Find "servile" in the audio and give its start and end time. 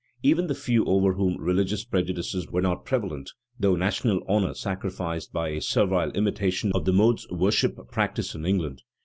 5.61-6.09